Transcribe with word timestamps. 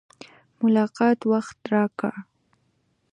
ملاقات 0.61 1.19
وخت 1.31 1.59
راکړ. 1.73 2.13